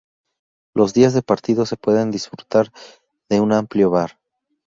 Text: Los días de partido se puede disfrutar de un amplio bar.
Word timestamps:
Los 0.73 0.95
días 0.95 1.13
de 1.13 1.21
partido 1.21 1.67
se 1.67 1.77
puede 1.77 2.03
disfrutar 2.09 2.71
de 3.29 3.39
un 3.39 3.53
amplio 3.53 3.91
bar. 3.91 4.17